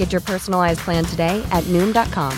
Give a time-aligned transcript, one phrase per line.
[0.00, 2.32] Get your personalized plan today at Noom.com.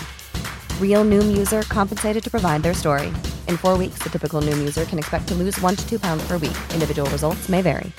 [0.81, 3.07] Real Noom user compensated to provide their story.
[3.47, 6.27] In four weeks, the typical Noom user can expect to lose one to two pounds
[6.27, 6.57] per week.
[6.73, 7.91] Individual results may vary.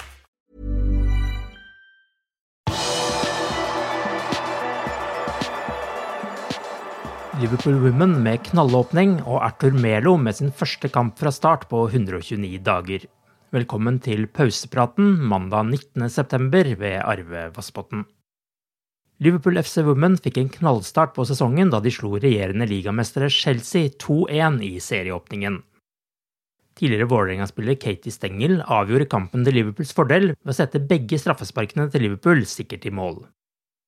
[7.41, 12.61] Liverpool Women med knallåpning og Arthur Melo med sin første kamp fra start på 129
[12.69, 13.09] dager.
[13.53, 18.05] Velkommen til pausepraten mandag 19.9 ved Arve Vassbotn.
[19.25, 24.59] Liverpool FC Women fikk en knallstart på sesongen da de slo regjerende ligamestere Chelsea 2-1
[24.67, 25.63] i serieåpningen.
[26.77, 32.05] Tidligere Vålerenga-spiller Katie Stengel avgjorde kampen til Liverpools fordel ved å sette begge straffesparkene til
[32.05, 33.23] Liverpool sikkert i mål.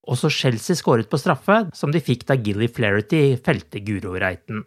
[0.09, 4.65] Også Chelsea skåret på straffe, som de fikk da Gilly Flaherty felte Guro Reiten.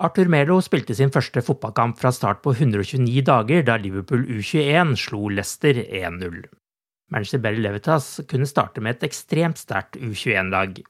[0.00, 5.26] Arthur Melo spilte sin første fotballkamp fra start på 129 dager da Liverpool U21 slo
[5.28, 6.46] Leicester 1-0.
[7.12, 10.80] Manchester Berry Levitas kunne starte med et ekstremt sterkt U21-lag.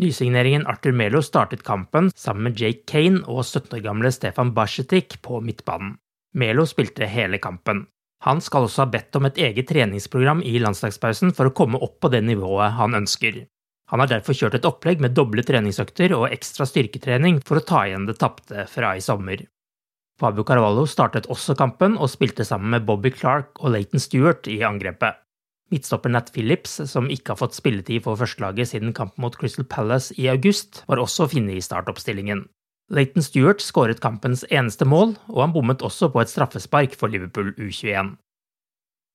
[0.00, 5.18] Nysigneringen Arthur Melo startet kampen sammen med Jake Kane og 17 år gamle Stefan Basjetik
[5.22, 5.96] på midtbanen.
[6.34, 7.86] Melo spilte hele kampen.
[8.24, 11.98] Han skal også ha bedt om et eget treningsprogram i landslagspausen for å komme opp
[12.00, 13.42] på det nivået han ønsker.
[13.92, 17.82] Han har derfor kjørt et opplegg med doble treningsøkter og ekstra styrketrening for å ta
[17.88, 19.42] igjen det tapte fra i sommer.
[20.20, 24.62] Fabio Carvalho startet også kampen og spilte sammen med Bobby Clark og Leighton Stewart i
[24.64, 25.21] angrepet.
[25.72, 30.12] Midtstopper Nat Phillips, som ikke har fått spilletid for førstelaget siden kampen mot Crystal Palace
[30.20, 32.44] i august, var også å finne i startoppstillingen.
[32.92, 37.54] Leighton Stewart skåret kampens eneste mål, og han bommet også på et straffespark for Liverpool
[37.56, 38.14] U21.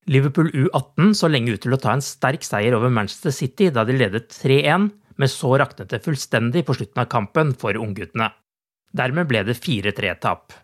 [0.07, 3.84] Liverpool U18 så lenge ut til å ta en sterk seier over Manchester City da
[3.85, 8.31] de ledet 3-1, men så raknet det fullstendig på slutten av kampen for ungguttene.
[8.97, 10.56] Dermed ble det 4-3-tap.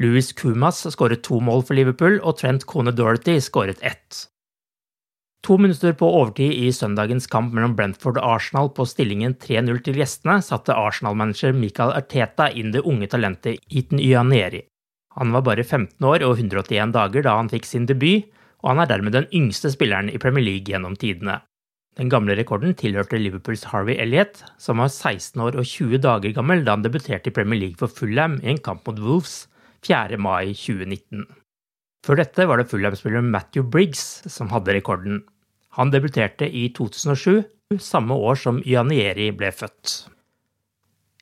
[0.00, 4.24] Louis Kumas skåret to mål for Liverpool, og Trent Cone Dorothy skåret ett.
[5.44, 9.98] To minutter på overtid i søndagens kamp mellom Brentford og Arsenal på stillingen 3-0 til
[10.00, 14.62] gjestene, satte Arsenal-manager Michael Arteta inn det unge talentet Eton Yaneri.
[15.18, 18.24] Han var bare 15 år og 181 dager da han fikk sin debut,
[18.64, 21.42] og han er dermed den yngste spilleren i Premier League gjennom tidene.
[22.00, 26.64] Den gamle rekorden tilhørte Liverpools Harvey Elliot, som var 16 år og 20 dager gammel
[26.64, 29.42] da han debuterte i Premier League for Fulham i en kamp mot Wolves
[29.84, 30.16] 4.
[30.16, 31.28] mai 2019.
[32.04, 35.22] Før dette var det Fulham-spilleren Matthew Briggs som hadde rekorden.
[35.74, 37.44] Han debuterte i 2007,
[37.82, 39.94] samme år som Ianieri ble født.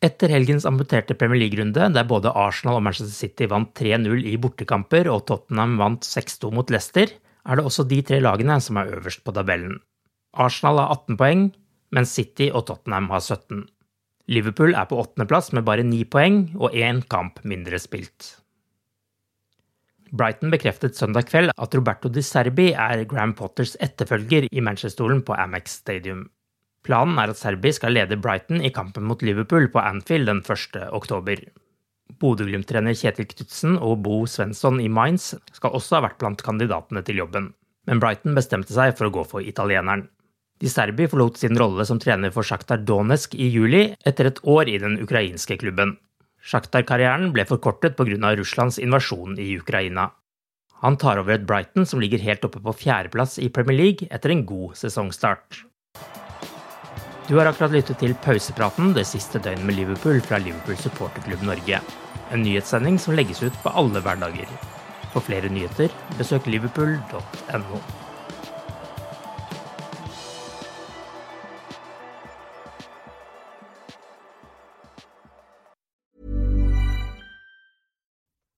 [0.03, 5.09] Etter helgens amputerte Premier League-runde, der både Arsenal og Manchester City vant 3-0 i bortekamper
[5.12, 9.23] og Tottenham vant 6-2 mot Leicester, er det også de tre lagene som er øverst
[9.25, 9.79] på tabellen.
[10.35, 11.47] Arsenal har 18 poeng,
[11.95, 13.65] mens City og Tottenham har 17.
[14.33, 18.42] Liverpool er på åttendeplass med bare ni poeng og én kamp mindre spilt.
[20.12, 25.32] Brighton bekreftet søndag kveld at Roberto Di Serbi er Graham Potters etterfølger i Manchester-stolen på
[25.41, 26.26] Amex Stadium.
[26.85, 30.76] Planen er at Serbi skal lede Brighton i kampen mot Liverpool på Anfield den 1.
[30.93, 31.41] oktober.
[32.20, 37.23] Bodø-Glimt-trener Kjetil Knutsen og Bo Svensson i Mainz skal også ha vært blant kandidatene til
[37.23, 37.49] jobben,
[37.88, 40.11] men Brighton bestemte seg for å gå for italieneren.
[40.61, 44.69] Di Serbi forlot sin rolle som trener for Sjaktar Donetsk i juli, etter et år
[44.69, 45.97] i den ukrainske klubben.
[46.43, 48.35] Sjaktar-karrieren ble forkortet pga.
[48.37, 50.11] Russlands invasjon i Ukraina.
[50.83, 54.35] Han tar over et Brighton som ligger helt oppe på fjerdeplass i Premier League etter
[54.35, 55.62] en god sesongstart.
[57.29, 61.79] Du har akkurat lyttet til pausepraten det siste døgnet med Liverpool fra Liverpool supporterklubb Norge.
[62.35, 64.50] En nyhetssending som legges ut på alle hverdager.
[65.12, 67.83] For flere nyheter, besøk liverpool.no.